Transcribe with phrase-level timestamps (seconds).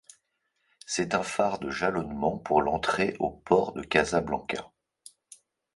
[0.87, 4.71] C'est un phare de jalonnement pour l'entrée au port de Casablanca.